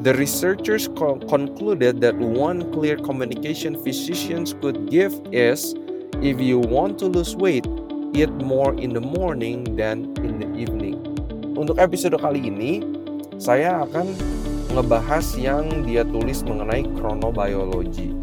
[0.00, 5.76] The researchers co- concluded that one clear communication physicians could give is
[6.24, 7.68] if you want to lose weight,
[8.16, 11.04] eat more in the morning than in the evening.
[11.52, 12.80] Untuk episode kali ini,
[13.36, 14.08] saya akan
[14.72, 18.16] ngebahas yang dia tulis mengenai kronobiologi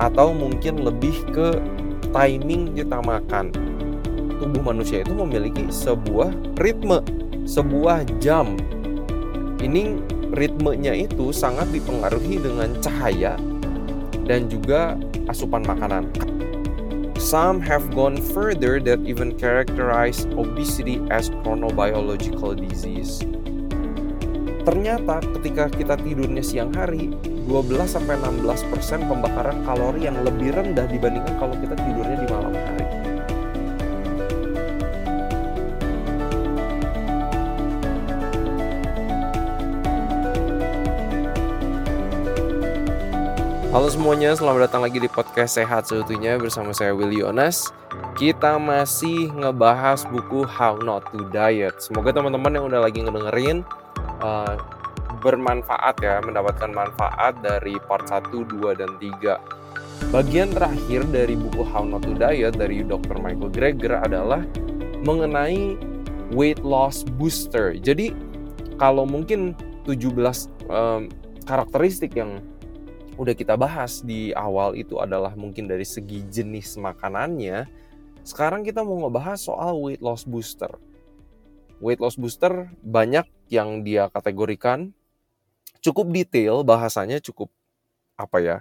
[0.00, 1.60] atau mungkin lebih ke
[2.08, 3.52] timing kita makan.
[4.40, 7.04] Tubuh manusia itu memiliki sebuah ritme,
[7.44, 8.56] sebuah jam.
[9.60, 13.34] Ini ritmenya itu sangat dipengaruhi dengan cahaya
[14.24, 14.94] dan juga
[15.26, 16.08] asupan makanan.
[17.18, 23.26] Some have gone further that even characterize obesity as chronobiological disease.
[24.62, 27.10] Ternyata ketika kita tidurnya siang hari,
[27.48, 32.52] 12 16% pembakaran kalori yang lebih rendah dibandingkan kalau kita tidurnya di malam
[43.78, 47.70] Halo semuanya, selamat datang lagi di podcast Sehat Seutuhnya bersama saya Willy Yonas.
[48.18, 51.78] Kita masih ngebahas buku How Not to Diet.
[51.78, 53.62] Semoga teman-teman yang udah lagi ngedengerin
[54.18, 54.58] uh,
[55.22, 60.10] bermanfaat ya, mendapatkan manfaat dari part 1, 2, dan 3.
[60.10, 63.14] Bagian terakhir dari buku How Not to Diet dari Dr.
[63.22, 64.42] Michael Greger adalah
[65.06, 65.78] mengenai
[66.34, 67.78] weight loss booster.
[67.78, 68.10] Jadi
[68.74, 69.54] kalau mungkin
[69.86, 70.02] 17
[70.66, 71.06] um,
[71.46, 72.42] karakteristik yang
[73.18, 77.66] udah kita bahas di awal itu adalah mungkin dari segi jenis makanannya.
[78.22, 80.70] Sekarang kita mau ngebahas soal weight loss booster.
[81.82, 84.94] Weight loss booster banyak yang dia kategorikan
[85.82, 87.50] cukup detail bahasanya cukup
[88.14, 88.58] apa ya?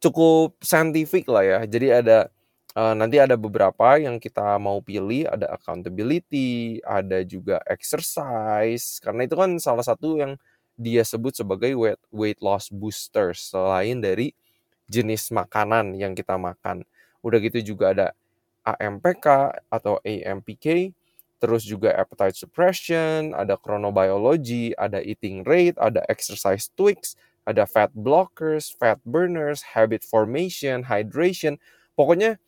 [0.00, 1.58] Cukup saintifik lah ya.
[1.68, 2.32] Jadi ada
[2.72, 9.36] uh, nanti ada beberapa yang kita mau pilih, ada accountability, ada juga exercise karena itu
[9.36, 10.40] kan salah satu yang
[10.80, 14.32] dia sebut sebagai weight, weight loss booster selain dari
[14.88, 16.88] jenis makanan yang kita makan.
[17.20, 18.06] Udah gitu juga ada
[18.64, 19.26] AMPK
[19.68, 20.96] atau AMPK,
[21.36, 27.12] terus juga appetite suppression, ada chronobiology, ada eating rate, ada exercise tweaks,
[27.44, 31.60] ada fat blockers, fat burners, habit formation, hydration.
[31.92, 32.40] Pokoknya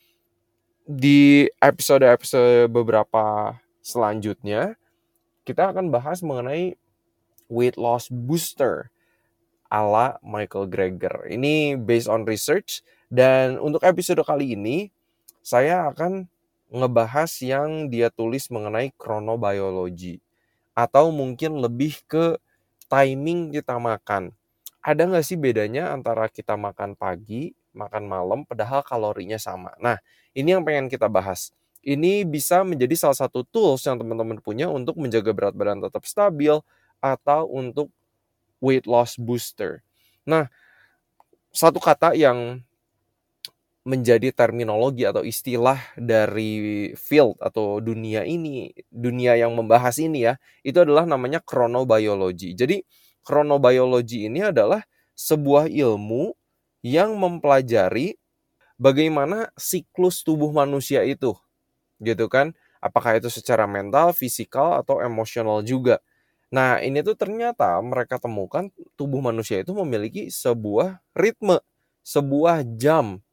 [0.89, 4.75] di episode-episode beberapa selanjutnya
[5.43, 6.79] kita akan bahas mengenai
[7.53, 8.89] weight loss booster
[9.69, 11.29] ala Michael Greger.
[11.29, 12.81] Ini based on research
[13.13, 14.89] dan untuk episode kali ini
[15.45, 16.33] saya akan
[16.73, 20.25] ngebahas yang dia tulis mengenai kronobiologi
[20.73, 22.41] atau mungkin lebih ke
[22.89, 24.33] timing kita makan.
[24.81, 29.77] Ada nggak sih bedanya antara kita makan pagi, makan malam, padahal kalorinya sama?
[29.79, 30.01] Nah,
[30.33, 31.53] ini yang pengen kita bahas.
[31.83, 36.59] Ini bisa menjadi salah satu tools yang teman-teman punya untuk menjaga berat badan tetap stabil,
[37.03, 37.91] atau untuk
[38.63, 39.83] weight loss booster.
[40.29, 40.49] Nah,
[41.53, 42.63] satu kata yang
[43.83, 50.79] menjadi terminologi atau istilah dari field atau dunia ini, dunia yang membahas ini ya, itu
[50.79, 52.55] adalah namanya chronobiology.
[52.55, 52.87] Jadi,
[53.27, 54.87] chronobiology ini adalah
[55.19, 56.31] sebuah ilmu
[56.87, 58.15] yang mempelajari
[58.79, 61.35] bagaimana siklus tubuh manusia itu.
[62.03, 62.55] Gitu kan?
[62.83, 65.99] Apakah itu secara mental, fisikal atau emosional juga.
[66.53, 71.65] Nah, ini tuh ternyata mereka temukan tubuh manusia itu memiliki sebuah ritme,
[72.05, 73.25] sebuah jam.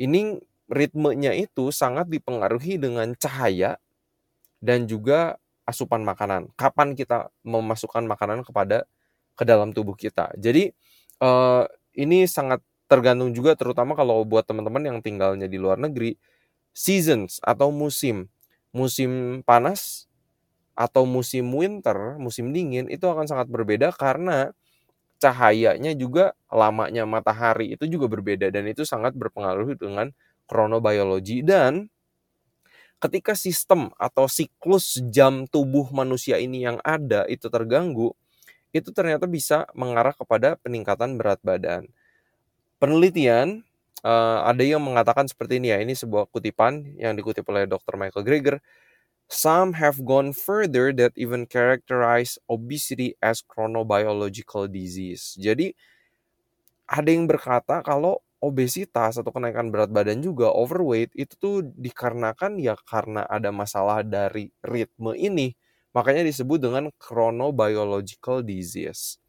[0.00, 0.40] Ini
[0.72, 3.76] ritmenya itu sangat dipengaruhi dengan cahaya
[4.64, 5.36] dan juga
[5.68, 6.48] asupan makanan.
[6.56, 8.88] Kapan kita memasukkan makanan kepada
[9.36, 10.32] ke dalam tubuh kita.
[10.40, 10.72] Jadi
[11.20, 16.16] uh, ini sangat tergantung juga terutama kalau buat teman-teman yang tinggalnya di luar negeri,
[16.72, 18.32] seasons atau musim.
[18.72, 20.08] Musim panas
[20.72, 24.52] atau musim winter, musim dingin itu akan sangat berbeda karena
[25.22, 30.10] cahayanya juga lamanya matahari itu juga berbeda dan itu sangat berpengaruh dengan
[30.50, 31.86] kronobiologi dan
[32.98, 38.14] ketika sistem atau siklus jam tubuh manusia ini yang ada itu terganggu
[38.72, 41.86] itu ternyata bisa mengarah kepada peningkatan berat badan.
[42.80, 43.62] Penelitian
[44.00, 48.00] uh, ada yang mengatakan seperti ini ya, ini sebuah kutipan yang dikutip oleh Dr.
[48.00, 48.56] Michael Greger
[49.28, 55.34] Some have gone further that even characterize obesity as chronobiological disease.
[55.40, 55.72] Jadi
[56.86, 62.74] ada yang berkata kalau obesitas atau kenaikan berat badan juga overweight itu tuh dikarenakan ya
[62.84, 65.54] karena ada masalah dari ritme ini.
[65.94, 69.20] Makanya disebut dengan chronobiological disease.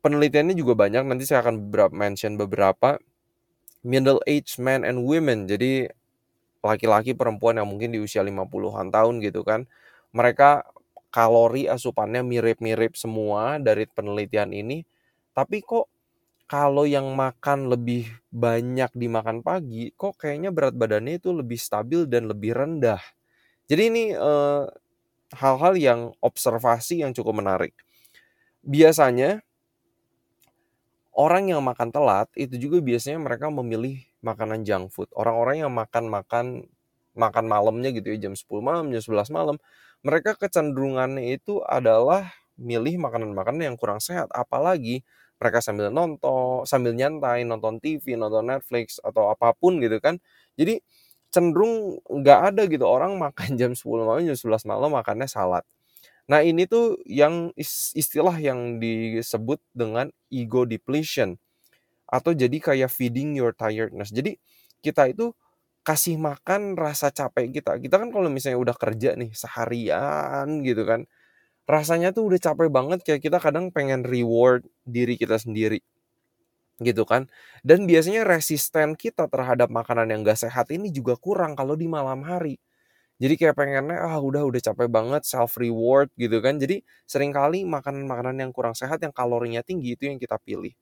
[0.00, 3.00] Penelitiannya juga banyak, nanti saya akan mention beberapa
[3.84, 5.44] middle age men and women.
[5.50, 5.88] Jadi
[6.64, 9.68] laki-laki perempuan yang mungkin di usia 50-an tahun gitu kan.
[10.16, 10.64] Mereka
[11.12, 14.82] kalori asupannya mirip-mirip semua dari penelitian ini,
[15.36, 15.86] tapi kok
[16.48, 22.28] kalau yang makan lebih banyak dimakan pagi, kok kayaknya berat badannya itu lebih stabil dan
[22.28, 23.00] lebih rendah.
[23.64, 24.68] Jadi ini uh,
[25.32, 27.72] hal-hal yang observasi yang cukup menarik.
[28.60, 29.40] Biasanya
[31.14, 35.08] orang yang makan telat itu juga biasanya mereka memilih makanan junk food.
[35.14, 36.66] Orang-orang yang makan-makan
[37.14, 39.56] makan malamnya gitu ya jam 10 malam, jam 11 malam,
[40.02, 44.30] mereka kecenderungannya itu adalah milih makanan-makanan yang kurang sehat.
[44.34, 45.02] Apalagi
[45.38, 50.18] mereka sambil nonton, sambil nyantai, nonton TV, nonton Netflix atau apa pun gitu kan.
[50.58, 50.80] Jadi
[51.30, 55.62] cenderung nggak ada gitu orang makan jam 10 malam, jam 11 malam makannya salad.
[56.30, 57.52] Nah ini tuh yang
[57.94, 61.36] istilah yang disebut dengan ego depletion
[62.14, 64.14] atau jadi kayak feeding your tiredness.
[64.14, 64.38] Jadi
[64.84, 65.34] kita itu
[65.88, 67.72] kasih makan rasa capek kita.
[67.82, 71.04] Kita kan kalau misalnya udah kerja nih seharian gitu kan,
[71.68, 73.00] rasanya tuh udah capek banget.
[73.06, 75.80] Kayak kita kadang pengen reward diri kita sendiri
[76.82, 77.30] gitu kan.
[77.62, 82.22] Dan biasanya resisten kita terhadap makanan yang gak sehat ini juga kurang kalau di malam
[82.26, 82.58] hari.
[83.22, 86.58] Jadi kayak pengennya ah udah udah capek banget self reward gitu kan.
[86.58, 90.74] Jadi sering kali makanan-makanan yang kurang sehat yang kalorinya tinggi itu yang kita pilih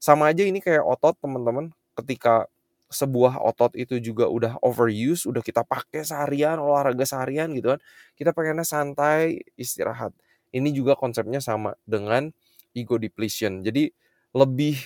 [0.00, 2.48] sama aja ini kayak otot teman-teman ketika
[2.90, 7.80] sebuah otot itu juga udah overuse, udah kita pakai seharian, olahraga seharian gitu kan.
[8.18, 10.10] Kita pengennya santai, istirahat.
[10.50, 12.34] Ini juga konsepnya sama dengan
[12.74, 13.62] ego depletion.
[13.62, 13.94] Jadi
[14.34, 14.80] lebih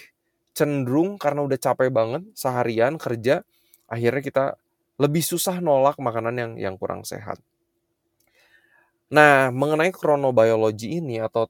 [0.53, 3.41] cenderung karena udah capek banget seharian kerja,
[3.89, 4.45] akhirnya kita
[5.01, 7.41] lebih susah nolak makanan yang yang kurang sehat.
[9.09, 11.49] Nah, mengenai kronobiologi ini atau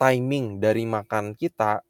[0.00, 1.84] timing dari makan kita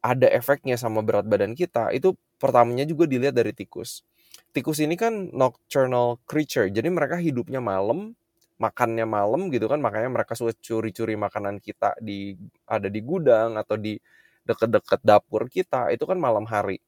[0.00, 4.04] ada efeknya sama berat badan kita, itu pertamanya juga dilihat dari tikus.
[4.50, 8.16] Tikus ini kan nocturnal creature, jadi mereka hidupnya malam,
[8.60, 12.36] makannya malam gitu kan makanya mereka suka curi-curi makanan kita di
[12.68, 13.96] ada di gudang atau di
[14.44, 16.84] deket-deket dapur kita itu kan malam hari.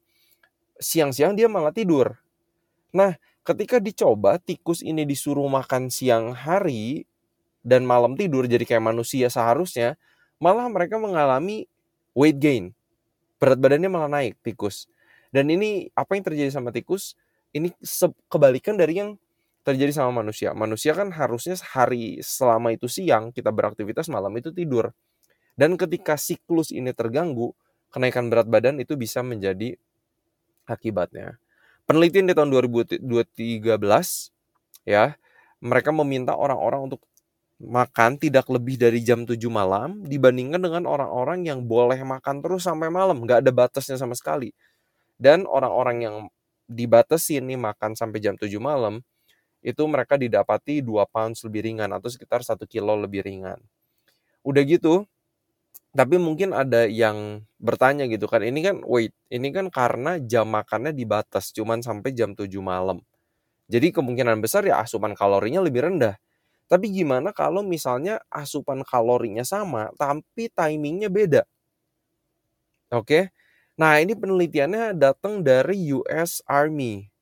[0.77, 2.13] Siang-siang dia malah tidur.
[2.93, 7.09] Nah ketika dicoba tikus ini disuruh makan siang hari
[7.65, 9.97] dan malam tidur jadi kayak manusia seharusnya
[10.37, 11.65] malah mereka mengalami
[12.13, 12.65] weight gain
[13.43, 14.87] berat badannya malah naik tikus
[15.35, 17.19] dan ini apa yang terjadi sama tikus
[17.51, 17.75] ini
[18.31, 19.19] kebalikan dari yang
[19.63, 20.51] terjadi sama manusia.
[20.51, 24.91] Manusia kan harusnya hari selama itu siang kita beraktivitas malam itu tidur.
[25.55, 27.55] Dan ketika siklus ini terganggu,
[27.89, 29.79] kenaikan berat badan itu bisa menjadi
[30.67, 31.39] akibatnya.
[31.87, 32.99] Penelitian di tahun 2013
[34.83, 35.15] ya,
[35.63, 37.05] mereka meminta orang-orang untuk
[37.63, 42.91] makan tidak lebih dari jam 7 malam dibandingkan dengan orang-orang yang boleh makan terus sampai
[42.91, 44.51] malam, nggak ada batasnya sama sekali.
[45.17, 46.15] Dan orang-orang yang
[46.67, 49.01] dibatasin nih makan sampai jam 7 malam,
[49.63, 53.59] itu mereka didapati 2 pounds lebih ringan atau sekitar 1 kilo lebih ringan.
[54.43, 55.07] Udah gitu,
[55.95, 60.91] tapi mungkin ada yang bertanya gitu kan, ini kan wait, ini kan karena jam makannya
[60.95, 62.99] dibatas cuman sampai jam 7 malam.
[63.71, 66.15] Jadi kemungkinan besar ya asupan kalorinya lebih rendah.
[66.73, 71.45] Tapi gimana kalau misalnya asupan kalorinya sama tapi timingnya beda?
[72.89, 73.29] Oke.
[73.77, 77.13] Nah, ini penelitiannya datang dari US Army.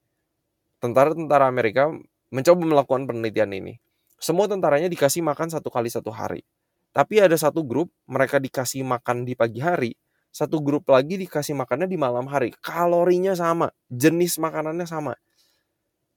[0.79, 1.91] Tentara-tentara Amerika
[2.31, 3.75] mencoba melakukan penelitian ini.
[4.23, 6.47] Semua tentaranya dikasih makan satu kali satu hari.
[6.95, 9.91] Tapi ada satu grup, mereka dikasih makan di pagi hari,
[10.31, 12.55] satu grup lagi dikasih makannya di malam hari.
[12.63, 15.19] Kalorinya sama, jenis makanannya sama.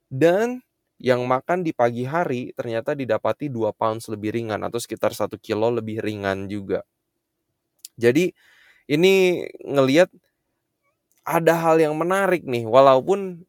[0.06, 0.62] Dan
[1.02, 5.68] yang makan di pagi hari ternyata didapati 2 pounds lebih ringan atau sekitar 1 kilo
[5.74, 6.84] lebih ringan juga.
[7.98, 8.30] Jadi
[8.90, 10.10] ini ngeliat
[11.24, 13.40] ada hal yang menarik nih, walaupun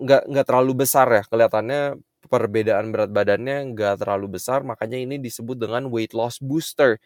[0.00, 5.56] nggak nggak terlalu besar ya kelihatannya perbedaan berat badannya nggak terlalu besar makanya ini disebut
[5.56, 6.98] dengan weight loss booster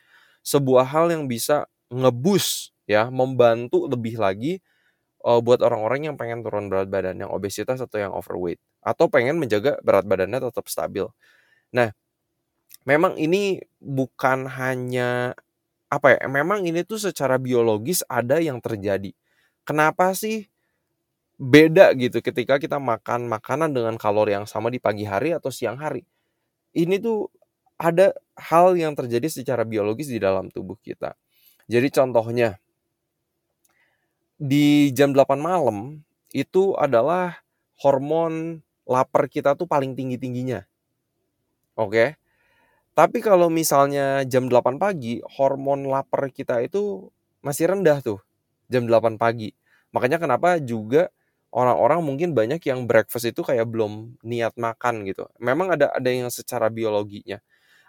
[0.43, 4.59] sebuah hal yang bisa ngebus ya membantu lebih lagi
[5.27, 9.43] uh, buat orang-orang yang pengen turun berat badan yang obesitas atau yang overweight atau pengen
[9.43, 11.11] menjaga berat badannya tetap stabil
[11.75, 11.91] nah
[12.87, 15.35] memang ini bukan hanya
[15.91, 19.11] apa ya memang ini tuh secara biologis ada yang terjadi
[19.67, 20.47] kenapa sih
[21.37, 25.77] beda gitu ketika kita makan makanan dengan kalori yang sama di pagi hari atau siang
[25.77, 26.05] hari.
[26.73, 27.29] Ini tuh
[27.77, 31.13] ada hal yang terjadi secara biologis di dalam tubuh kita.
[31.69, 32.57] Jadi contohnya
[34.37, 37.41] di jam 8 malam itu adalah
[37.81, 40.65] hormon lapar kita tuh paling tinggi-tingginya.
[41.77, 42.17] Oke.
[42.97, 47.13] Tapi kalau misalnya jam 8 pagi, hormon lapar kita itu
[47.45, 48.21] masih rendah tuh.
[48.73, 49.53] Jam 8 pagi.
[49.93, 51.13] Makanya kenapa juga
[51.53, 55.29] orang-orang mungkin banyak yang breakfast itu kayak belum niat makan gitu.
[55.41, 57.41] Memang ada ada yang secara biologinya.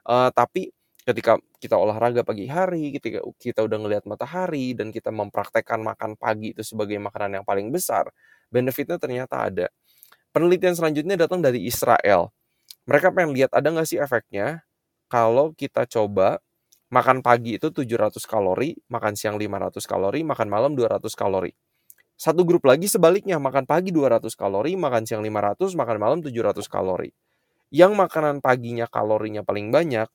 [0.07, 0.71] Uh, tapi
[1.07, 6.51] ketika kita olahraga pagi hari, ketika kita udah ngelihat matahari dan kita mempraktekkan makan pagi
[6.51, 8.11] itu sebagai makanan yang paling besar,
[8.51, 9.71] benefitnya ternyata ada.
[10.35, 12.35] Penelitian selanjutnya datang dari Israel.
[12.87, 14.67] Mereka pengen lihat ada nggak sih efeknya
[15.07, 16.43] kalau kita coba
[16.91, 21.51] makan pagi itu 700 kalori, makan siang 500 kalori, makan malam 200 kalori.
[22.19, 27.11] Satu grup lagi sebaliknya, makan pagi 200 kalori, makan siang 500, makan malam 700 kalori.
[27.71, 30.07] Yang makanan paginya kalorinya paling banyak,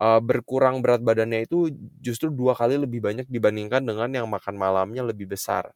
[0.00, 5.02] uh, berkurang berat badannya itu justru dua kali lebih banyak dibandingkan dengan yang makan malamnya
[5.04, 5.72] lebih besar.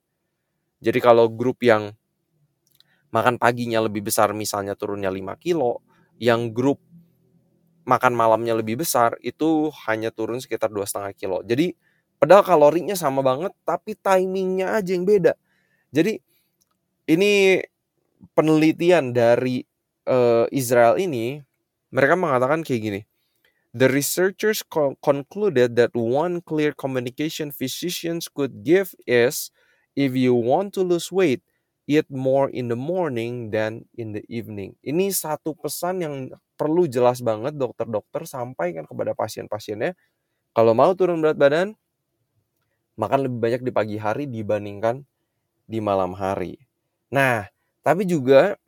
[0.80, 1.92] Jadi kalau grup yang
[3.12, 5.82] makan paginya lebih besar misalnya turunnya 5 kilo,
[6.16, 6.80] yang grup
[7.84, 11.38] makan malamnya lebih besar itu hanya turun sekitar dua setengah kilo.
[11.42, 11.74] Jadi
[12.20, 15.34] padahal kalorinya sama banget tapi timingnya aja yang beda.
[15.90, 16.22] Jadi
[17.10, 17.58] ini
[18.36, 19.64] penelitian dari
[20.06, 21.42] uh, Israel ini
[21.90, 23.00] mereka mengatakan kayak gini.
[23.70, 29.54] The researchers co concluded that one clear communication physicians could give is
[29.94, 31.46] if you want to lose weight,
[31.86, 34.74] eat more in the morning than in the evening.
[34.82, 36.14] Ini satu pesan yang
[36.58, 39.94] perlu jelas banget dokter-dokter sampaikan kepada pasien-pasiennya.
[40.50, 41.78] Kalau mau turun berat badan,
[42.98, 45.06] makan lebih banyak di pagi hari dibandingkan
[45.70, 46.58] di malam hari.
[47.14, 47.46] Nah,
[47.86, 48.58] tapi juga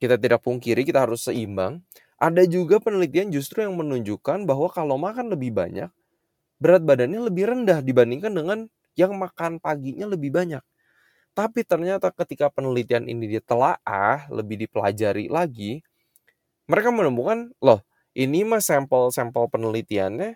[0.00, 1.84] kita tidak pungkiri kita harus seimbang
[2.18, 5.90] ada juga penelitian justru yang menunjukkan bahwa kalau makan lebih banyak,
[6.58, 8.58] berat badannya lebih rendah dibandingkan dengan
[8.98, 10.62] yang makan paginya lebih banyak.
[11.38, 15.86] Tapi ternyata ketika penelitian ini ditelaah, lebih dipelajari lagi,
[16.66, 17.80] mereka menemukan, loh,
[18.18, 20.34] ini mah sampel-sampel penelitiannya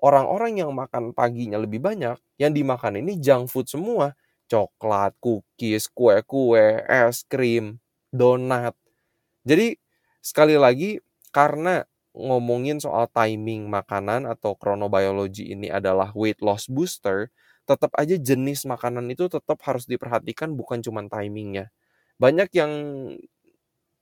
[0.00, 4.16] orang-orang yang makan paginya lebih banyak, yang dimakan ini junk food semua.
[4.48, 7.76] Coklat, cookies, kue-kue, es krim,
[8.08, 8.72] donat.
[9.44, 9.76] Jadi
[10.24, 10.96] sekali lagi
[11.30, 11.84] karena
[12.16, 17.30] ngomongin soal timing makanan atau chronobiology ini adalah weight loss booster,
[17.68, 21.70] tetap aja jenis makanan itu tetap harus diperhatikan bukan cuma timingnya.
[22.18, 22.72] Banyak yang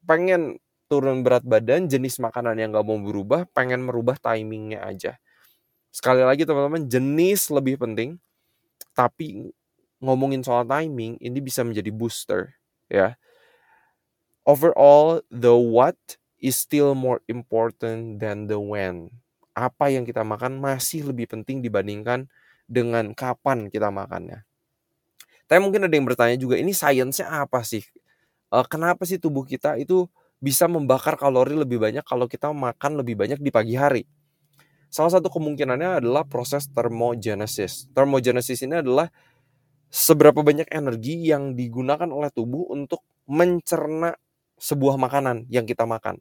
[0.06, 5.18] pengen turun berat badan, jenis makanan yang gak mau berubah, pengen merubah timingnya aja.
[5.90, 8.22] Sekali lagi teman-teman, jenis lebih penting,
[8.94, 9.50] tapi
[9.98, 12.54] ngomongin soal timing, ini bisa menjadi booster.
[12.86, 13.18] ya.
[14.46, 15.98] Overall, the what
[16.46, 19.10] is still more important than the when.
[19.58, 22.30] Apa yang kita makan masih lebih penting dibandingkan
[22.70, 24.46] dengan kapan kita makannya.
[25.50, 27.82] Tapi mungkin ada yang bertanya juga, ini sainsnya apa sih?
[28.46, 30.06] Uh, kenapa sih tubuh kita itu
[30.38, 34.06] bisa membakar kalori lebih banyak kalau kita makan lebih banyak di pagi hari?
[34.90, 37.90] Salah satu kemungkinannya adalah proses thermogenesis.
[37.90, 39.10] Thermogenesis ini adalah
[39.90, 44.14] seberapa banyak energi yang digunakan oleh tubuh untuk mencerna
[44.58, 46.18] sebuah makanan yang kita makan.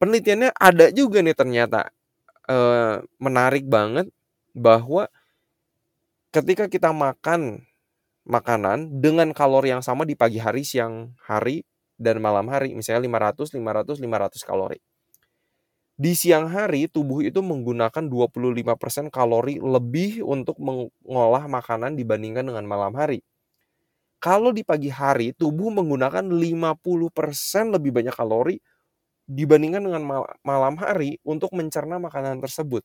[0.00, 1.92] Penelitiannya ada juga nih ternyata
[2.48, 2.56] e,
[3.20, 4.08] menarik banget
[4.56, 5.12] bahwa
[6.32, 7.68] ketika kita makan
[8.24, 11.68] makanan dengan kalori yang sama di pagi hari, siang hari,
[12.00, 14.78] dan malam hari, misalnya 500, 500, 500 kalori.
[16.00, 22.96] Di siang hari, tubuh itu menggunakan 25% kalori lebih untuk mengolah makanan dibandingkan dengan malam
[22.96, 23.20] hari.
[24.16, 28.56] Kalau di pagi hari, tubuh menggunakan 50% lebih banyak kalori
[29.30, 30.02] dibandingkan dengan
[30.42, 32.82] malam hari untuk mencerna makanan tersebut.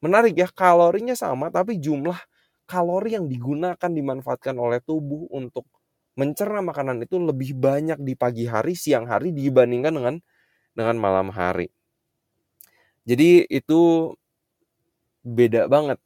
[0.00, 2.16] Menarik ya, kalorinya sama tapi jumlah
[2.64, 5.68] kalori yang digunakan dimanfaatkan oleh tubuh untuk
[6.16, 10.16] mencerna makanan itu lebih banyak di pagi hari, siang hari dibandingkan dengan
[10.72, 11.68] dengan malam hari.
[13.04, 14.12] Jadi itu
[15.24, 16.00] beda banget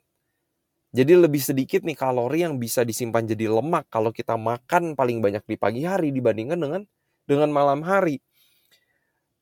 [0.88, 5.44] jadi lebih sedikit nih kalori yang bisa disimpan jadi lemak kalau kita makan paling banyak
[5.44, 6.82] di pagi hari dibandingkan dengan
[7.28, 8.25] dengan malam hari.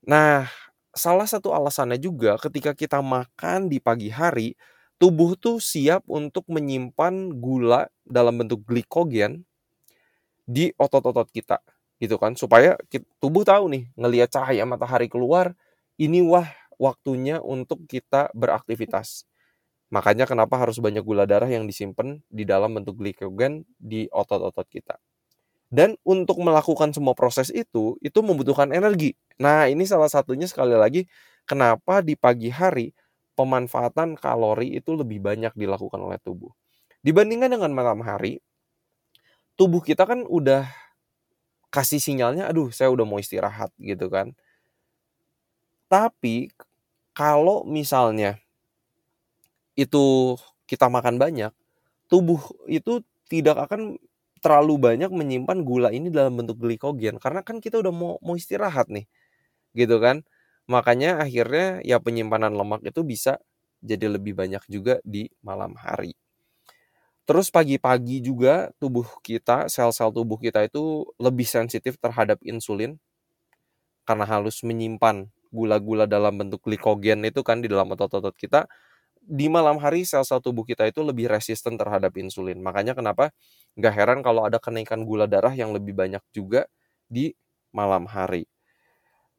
[0.06, 0.46] Nah,
[0.94, 4.54] salah satu alasannya juga ketika kita makan di pagi hari,
[5.02, 9.42] tubuh tuh siap untuk menyimpan gula dalam bentuk glikogen
[10.46, 11.58] di otot-otot kita
[11.98, 12.76] gitu kan supaya
[13.18, 15.56] tubuh tahu nih ngelihat cahaya matahari keluar
[15.96, 16.46] ini wah
[16.76, 19.24] waktunya untuk kita beraktivitas
[19.94, 24.98] Makanya kenapa harus banyak gula darah yang disimpan di dalam bentuk glikogen di otot-otot kita.
[25.68, 29.14] Dan untuk melakukan semua proses itu, itu membutuhkan energi.
[29.36, 31.04] Nah, ini salah satunya sekali lagi
[31.44, 32.92] kenapa di pagi hari
[33.36, 36.52] pemanfaatan kalori itu lebih banyak dilakukan oleh tubuh.
[37.04, 38.40] Dibandingkan dengan malam hari,
[39.56, 40.68] tubuh kita kan udah
[41.74, 44.32] kasih sinyalnya, aduh saya udah mau istirahat gitu kan.
[45.92, 46.36] Tapi
[47.18, 48.30] kalau misalnya
[49.76, 51.52] itu kita makan banyak,
[52.10, 52.40] tubuh
[52.70, 53.98] itu tidak akan
[54.44, 58.88] terlalu banyak menyimpan gula ini dalam bentuk glikogen karena kan kita udah mau mau istirahat
[58.92, 59.06] nih.
[59.76, 60.24] Gitu kan?
[60.72, 63.38] Makanya akhirnya ya penyimpanan lemak itu bisa
[63.84, 66.16] jadi lebih banyak juga di malam hari.
[67.26, 70.84] Terus pagi-pagi juga tubuh kita, sel-sel tubuh kita itu
[71.18, 72.92] lebih sensitif terhadap insulin
[74.06, 78.66] karena harus menyimpan gula-gula dalam bentuk glikogen itu kan di dalam otot-otot kita.
[79.22, 82.58] Di malam hari sel-sel tubuh kita itu lebih resisten terhadap insulin.
[82.62, 83.30] Makanya kenapa
[83.78, 86.66] nggak heran kalau ada kenaikan gula darah yang lebih banyak juga
[87.10, 87.32] di
[87.74, 88.46] malam hari.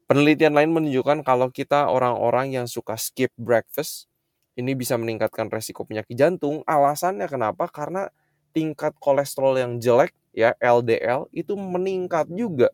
[0.08, 4.08] Penelitian lain menunjukkan kalau kita orang-orang yang suka skip breakfast,
[4.56, 6.64] ini bisa meningkatkan resiko penyakit jantung.
[6.64, 7.68] Alasannya kenapa?
[7.68, 8.08] Karena
[8.56, 12.72] tingkat kolesterol yang jelek, ya LDL, itu meningkat juga.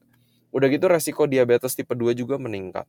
[0.55, 2.87] Udah gitu resiko diabetes tipe 2 juga meningkat.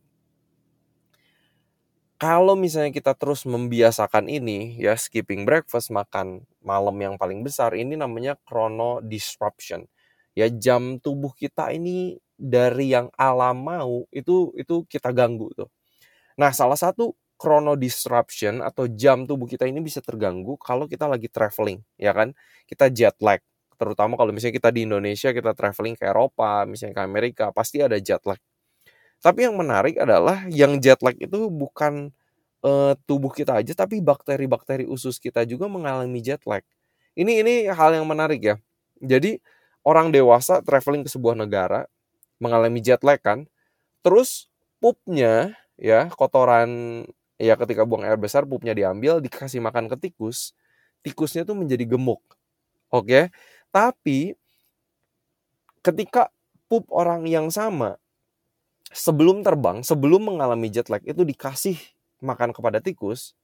[2.22, 7.98] Kalau misalnya kita terus membiasakan ini, ya skipping breakfast, makan malam yang paling besar, ini
[7.98, 9.90] namanya chrono disruption.
[10.36, 15.72] Ya jam tubuh kita ini dari yang alam mau itu itu kita ganggu tuh.
[16.40, 21.28] Nah, salah satu chrono disruption atau jam tubuh kita ini bisa terganggu kalau kita lagi
[21.32, 22.36] traveling, ya kan?
[22.68, 23.40] Kita jet lag
[23.76, 28.00] terutama kalau misalnya kita di Indonesia kita traveling ke Eropa, misalnya ke Amerika, pasti ada
[28.00, 28.40] jet lag.
[29.24, 32.14] Tapi yang menarik adalah yang jet lag itu bukan
[32.64, 36.64] uh, tubuh kita aja, tapi bakteri-bakteri usus kita juga mengalami jet lag.
[37.18, 38.56] Ini ini hal yang menarik ya.
[39.04, 39.40] Jadi
[39.86, 41.86] orang dewasa traveling ke sebuah negara
[42.42, 43.48] mengalami jet lag kan,
[44.04, 44.50] terus
[44.82, 47.04] pupnya ya kotoran
[47.40, 50.52] ya ketika buang air besar pupnya diambil dikasih makan ke tikus,
[51.06, 52.20] tikusnya tuh menjadi gemuk.
[52.92, 53.30] Oke.
[53.70, 54.34] Tapi
[55.86, 56.34] ketika
[56.66, 58.02] pup orang yang sama
[58.90, 61.78] sebelum terbang, sebelum mengalami jet lag itu dikasih
[62.24, 63.38] makan kepada tikus,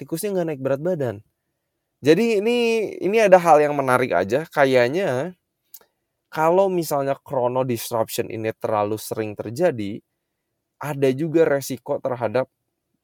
[0.00, 1.16] tikusnya nggak naik berat badan.
[2.02, 2.56] Jadi ini
[3.02, 4.46] ini ada hal yang menarik aja.
[4.48, 5.34] Kayaknya
[6.28, 10.00] kalau misalnya chrono disruption ini terlalu sering terjadi,
[10.78, 12.46] ada juga resiko terhadap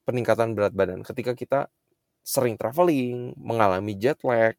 [0.05, 1.61] peningkatan berat badan ketika kita
[2.25, 4.57] sering traveling, mengalami jet lag.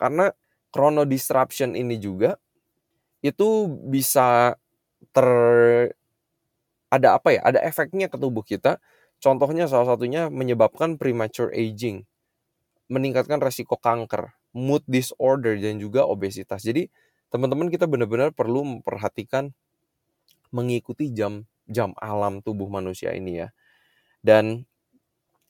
[0.00, 0.32] Karena
[0.72, 2.36] chrono disruption ini juga
[3.20, 4.56] itu bisa
[5.12, 5.28] ter
[6.90, 7.40] ada apa ya?
[7.46, 8.82] Ada efeknya ke tubuh kita.
[9.20, 12.08] Contohnya salah satunya menyebabkan premature aging,
[12.88, 16.64] meningkatkan resiko kanker, mood disorder dan juga obesitas.
[16.64, 16.88] Jadi
[17.30, 19.54] teman-teman kita benar-benar perlu memperhatikan
[20.50, 23.48] mengikuti jam jam alam tubuh manusia ini ya.
[24.20, 24.66] Dan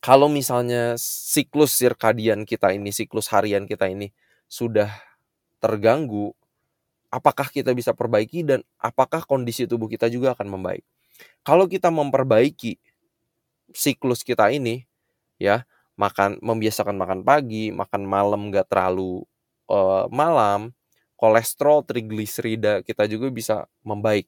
[0.00, 4.12] kalau misalnya siklus sirkadian kita ini, siklus harian kita ini
[4.48, 4.88] sudah
[5.60, 6.32] terganggu,
[7.12, 10.84] apakah kita bisa perbaiki dan apakah kondisi tubuh kita juga akan membaik.
[11.44, 12.80] Kalau kita memperbaiki
[13.76, 14.88] siklus kita ini,
[15.36, 15.68] ya
[16.00, 19.20] makan membiasakan makan pagi, makan malam nggak terlalu
[19.68, 20.72] uh, malam,
[21.20, 24.26] kolesterol, trigliserida kita juga bisa membaik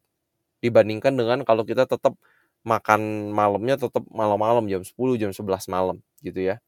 [0.62, 2.14] dibandingkan dengan kalau kita tetap
[2.62, 6.62] makan malamnya tetap malam-malam jam 10 jam 11 malam gitu ya.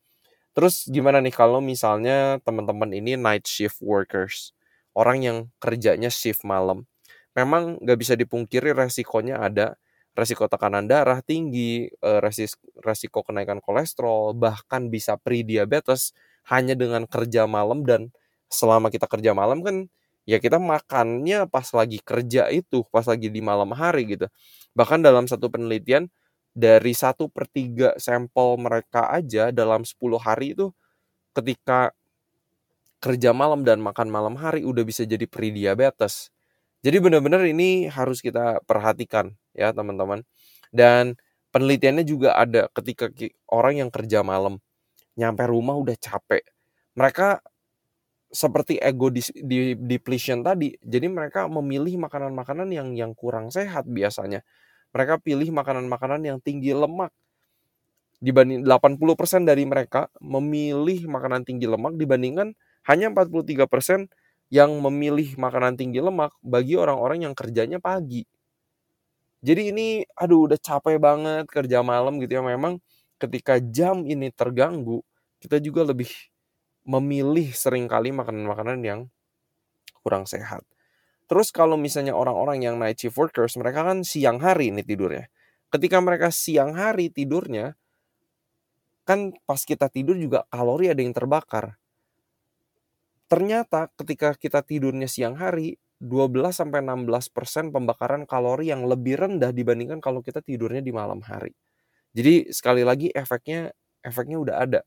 [0.55, 4.55] Terus gimana nih kalau misalnya teman-teman ini night shift workers,
[4.95, 6.87] orang yang kerjanya shift malam.
[7.35, 9.75] Memang nggak bisa dipungkiri resikonya ada,
[10.15, 12.21] resiko tekanan darah tinggi, eh,
[12.87, 16.15] resiko kenaikan kolesterol, bahkan bisa pre-diabetes
[16.51, 18.15] hanya dengan kerja malam dan
[18.53, 19.91] selama kita kerja malam kan
[20.29, 24.27] ya kita makannya pas lagi kerja itu, pas lagi di malam hari gitu.
[24.77, 26.09] Bahkan dalam satu penelitian
[26.55, 30.71] dari satu per tiga sampel mereka aja dalam 10 hari itu
[31.35, 31.91] ketika
[33.03, 36.33] kerja malam dan makan malam hari udah bisa jadi pre-diabetes.
[36.81, 40.25] Jadi benar-benar ini harus kita perhatikan ya teman-teman.
[40.73, 41.17] Dan
[41.53, 43.11] penelitiannya juga ada ketika
[43.53, 44.61] orang yang kerja malam
[45.19, 46.43] nyampe rumah udah capek.
[46.97, 47.43] Mereka
[48.35, 50.75] seperti ego di, di depletion tadi.
[50.83, 54.42] Jadi mereka memilih makanan-makanan yang yang kurang sehat biasanya
[54.94, 57.14] mereka pilih makanan-makanan yang tinggi lemak.
[58.18, 62.57] Dibanding 80% dari mereka memilih makanan tinggi lemak dibandingkan
[62.88, 64.11] hanya 43%
[64.49, 68.25] yang memilih makanan tinggi lemak bagi orang-orang yang kerjanya pagi.
[69.44, 72.81] Jadi ini aduh udah capek banget kerja malam gitu ya memang
[73.20, 75.05] ketika jam ini terganggu
[75.37, 76.09] kita juga lebih
[76.85, 79.01] memilih sering kali makanan-makanan yang
[80.05, 80.64] kurang sehat.
[81.25, 85.33] Terus kalau misalnya orang-orang yang night shift workers, mereka kan siang hari ini tidurnya.
[85.73, 87.75] Ketika mereka siang hari tidurnya,
[89.09, 91.81] kan pas kita tidur juga kalori ada yang terbakar.
[93.27, 100.05] Ternyata ketika kita tidurnya siang hari, 12 sampai 16% pembakaran kalori yang lebih rendah dibandingkan
[100.05, 101.57] kalau kita tidurnya di malam hari.
[102.12, 103.73] Jadi sekali lagi efeknya
[104.05, 104.81] efeknya udah ada.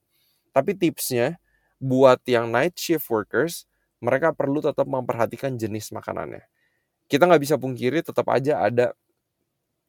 [0.54, 1.42] Tapi tipsnya
[1.78, 3.66] buat yang night shift workers,
[4.02, 6.46] mereka perlu tetap memperhatikan jenis makanannya.
[7.10, 8.94] Kita nggak bisa pungkiri tetap aja ada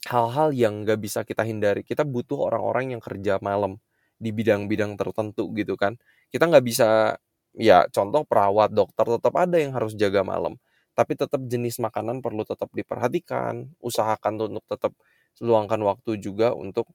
[0.08, 1.82] hal-hal yang nggak bisa kita hindari.
[1.82, 3.80] Kita butuh orang-orang yang kerja malam
[4.18, 5.98] di bidang-bidang tertentu gitu kan.
[6.30, 7.18] Kita nggak bisa
[7.56, 10.56] ya contoh perawat, dokter tetap ada yang harus jaga malam.
[10.94, 14.92] Tapi tetap jenis makanan perlu tetap diperhatikan, usahakan untuk tetap
[15.38, 16.90] luangkan waktu juga untuk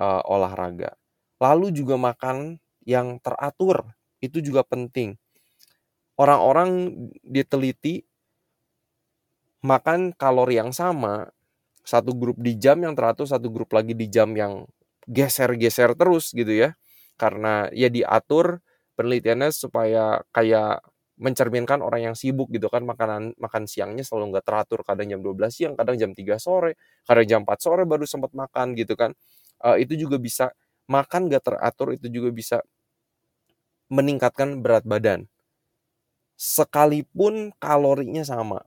[0.00, 0.94] uh, olahraga.
[1.40, 3.88] Lalu juga makan yang teratur,
[4.22, 5.16] itu juga penting.
[6.18, 8.02] Orang-orang diteliti
[9.62, 11.30] makan kalori yang sama,
[11.86, 14.66] satu grup di jam yang teratur, satu grup lagi di jam yang
[15.06, 16.74] geser-geser terus gitu ya.
[17.18, 18.62] Karena ya diatur
[18.98, 20.82] penelitiannya supaya kayak
[21.18, 25.50] mencerminkan orang yang sibuk gitu kan makanan makan siangnya selalu nggak teratur kadang jam 12
[25.50, 29.10] siang kadang jam 3 sore kadang jam 4 sore baru sempat makan gitu kan
[29.66, 30.54] uh, itu juga bisa
[30.86, 32.62] makan nggak teratur itu juga bisa
[33.88, 35.28] meningkatkan berat badan
[36.38, 38.62] sekalipun kalorinya sama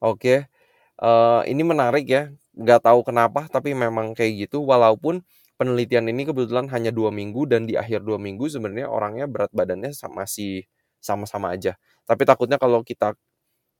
[0.00, 0.46] oke
[1.02, 2.22] uh, ini menarik ya
[2.56, 5.22] nggak tahu kenapa tapi memang kayak gitu walaupun
[5.60, 9.92] penelitian ini kebetulan hanya dua minggu dan di akhir dua minggu sebenarnya orangnya berat badannya
[10.08, 10.64] masih
[11.04, 11.76] sama-sama aja.
[12.08, 13.12] Tapi takutnya kalau kita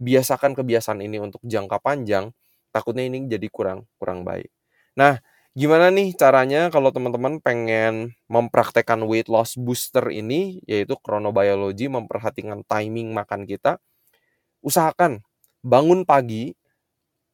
[0.01, 2.33] biasakan kebiasaan ini untuk jangka panjang,
[2.73, 4.49] takutnya ini jadi kurang kurang baik.
[4.97, 5.21] Nah,
[5.61, 13.13] gimana nih caranya kalau teman-teman pengen mempraktekkan weight loss booster ini yaitu chronobiology memperhatikan timing
[13.13, 13.77] makan kita?
[14.65, 15.21] Usahakan
[15.61, 16.57] bangun pagi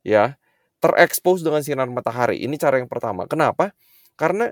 [0.03, 0.35] ya
[0.83, 2.43] terekspos dengan sinar matahari.
[2.43, 3.31] Ini cara yang pertama.
[3.31, 3.71] Kenapa?
[4.19, 4.51] Karena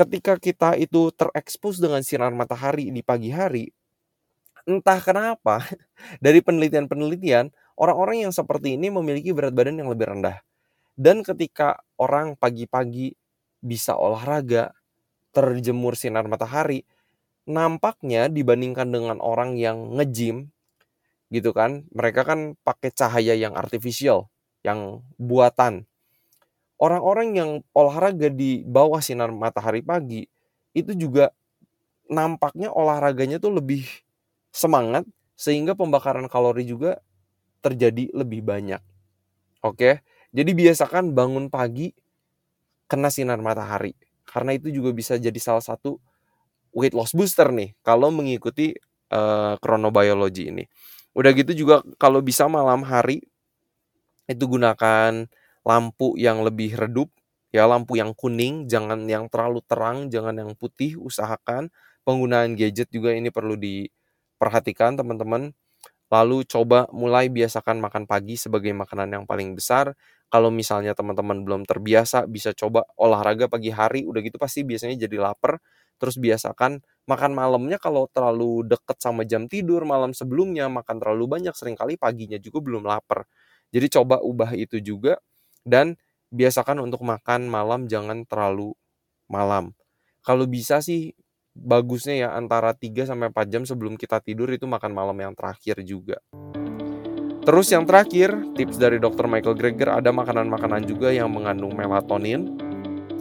[0.00, 3.68] ketika kita itu terekspos dengan sinar matahari di pagi hari,
[4.64, 5.64] entah kenapa
[6.24, 10.40] dari penelitian-penelitian orang-orang yang seperti ini memiliki berat badan yang lebih rendah.
[10.96, 13.12] Dan ketika orang pagi-pagi
[13.60, 14.72] bisa olahraga,
[15.36, 16.84] terjemur sinar matahari,
[17.48, 20.50] nampaknya dibandingkan dengan orang yang nge-gym
[21.34, 24.30] gitu kan, mereka kan pakai cahaya yang artificial,
[24.66, 25.86] yang buatan
[26.80, 30.28] orang-orang yang olahraga di bawah sinar matahari pagi
[30.76, 31.32] itu juga
[32.10, 33.84] nampaknya olahraganya tuh lebih
[34.54, 35.04] semangat
[35.36, 37.00] sehingga pembakaran kalori juga
[37.64, 38.80] terjadi lebih banyak.
[39.64, 40.02] Oke.
[40.36, 41.96] Jadi biasakan bangun pagi
[42.86, 43.96] kena sinar matahari
[44.28, 45.96] karena itu juga bisa jadi salah satu
[46.76, 48.76] weight loss booster nih kalau mengikuti
[49.08, 50.68] uh, ini.
[51.16, 53.24] Udah gitu juga kalau bisa malam hari
[54.28, 55.24] itu gunakan
[55.66, 57.08] lampu yang lebih redup,
[57.54, 61.72] ya lampu yang kuning, jangan yang terlalu terang, jangan yang putih, usahakan
[62.06, 65.56] penggunaan gadget juga ini perlu diperhatikan teman-teman.
[66.12, 69.94] Lalu coba mulai biasakan makan pagi sebagai makanan yang paling besar.
[70.30, 75.18] Kalau misalnya teman-teman belum terbiasa, bisa coba olahraga pagi hari, udah gitu pasti biasanya jadi
[75.22, 75.58] lapar.
[75.98, 81.54] Terus biasakan makan malamnya kalau terlalu deket sama jam tidur malam sebelumnya, makan terlalu banyak,
[81.56, 83.24] sering kali paginya juga belum lapar.
[83.74, 85.18] Jadi coba ubah itu juga
[85.66, 85.98] dan
[86.30, 88.74] biasakan untuk makan malam jangan terlalu
[89.30, 89.74] malam.
[90.26, 91.14] Kalau bisa sih
[91.56, 95.80] bagusnya ya antara 3 sampai 4 jam sebelum kita tidur itu makan malam yang terakhir
[95.80, 96.20] juga.
[97.46, 99.30] Terus yang terakhir, tips dari Dr.
[99.30, 102.58] Michael Greger ada makanan-makanan juga yang mengandung melatonin.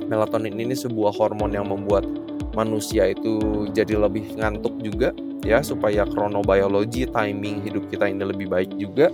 [0.10, 2.10] Melatonin ini sebuah hormon yang membuat
[2.58, 5.14] manusia itu jadi lebih ngantuk juga
[5.46, 9.14] ya supaya kronobiologi timing hidup kita ini lebih baik juga.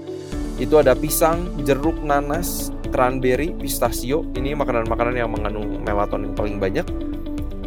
[0.55, 6.87] Itu ada pisang, jeruk, nanas, cranberry, pistachio ini makanan-makanan yang mengandung melatonin paling banyak.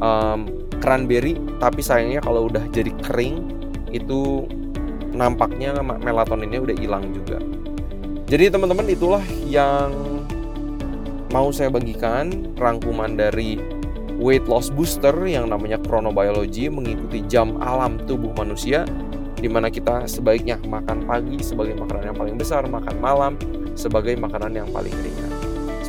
[0.00, 3.50] Um, cranberry, tapi sayangnya kalau udah jadi kering
[3.94, 4.48] itu
[5.14, 7.38] nampaknya melatoninnya udah hilang juga.
[8.26, 9.92] Jadi teman-teman itulah yang
[11.30, 13.58] mau saya bagikan rangkuman dari
[14.18, 18.86] weight loss booster yang namanya chronobiology mengikuti jam alam tubuh manusia
[19.38, 23.32] di mana kita sebaiknya makan pagi sebagai makanan yang paling besar, makan malam
[23.76, 25.23] sebagai makanan yang paling ringan.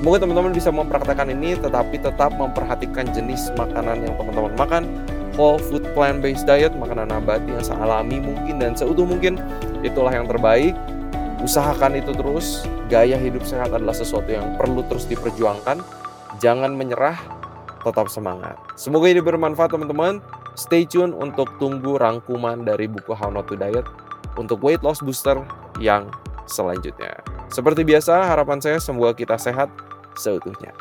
[0.06, 4.86] Semoga teman-teman bisa mempraktekkan ini tetapi tetap memperhatikan jenis makanan yang teman-teman makan.
[5.34, 9.41] Whole food plant based diet, makanan nabati yang sealami mungkin dan seutuh mungkin
[9.82, 10.78] itulah yang terbaik.
[11.41, 12.70] Usahakan itu terus.
[12.86, 15.82] Gaya hidup sehat adalah sesuatu yang perlu terus diperjuangkan.
[16.38, 17.18] Jangan menyerah,
[17.82, 18.62] tetap semangat.
[18.78, 20.22] Semoga ini bermanfaat teman-teman.
[20.54, 23.89] Stay tune untuk tunggu rangkuman dari buku How Not to Diet
[24.38, 25.41] untuk weight loss booster
[25.82, 26.13] yang
[26.46, 27.26] selanjutnya.
[27.50, 29.74] Seperti biasa, harapan saya semoga kita sehat
[30.17, 30.73] seutuhnya.